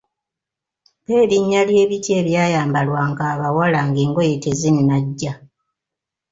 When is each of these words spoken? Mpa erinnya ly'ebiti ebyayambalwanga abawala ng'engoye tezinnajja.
Mpa 1.03 1.13
erinnya 1.23 1.61
ly'ebiti 1.69 2.11
ebyayambalwanga 2.19 3.23
abawala 3.33 3.79
ng'engoye 3.87 4.35
tezinnajja. 4.43 5.33